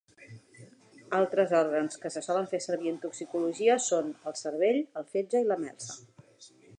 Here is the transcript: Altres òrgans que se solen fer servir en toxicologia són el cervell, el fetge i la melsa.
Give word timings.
Altres 1.17 1.51
òrgans 1.57 1.99
que 2.05 2.11
se 2.15 2.23
solen 2.29 2.49
fer 2.55 2.61
servir 2.67 2.91
en 2.93 2.97
toxicologia 3.05 3.75
són 3.89 4.09
el 4.31 4.39
cervell, 4.43 4.83
el 5.03 5.09
fetge 5.15 5.43
i 5.45 5.47
la 5.51 5.63
melsa. 5.67 5.99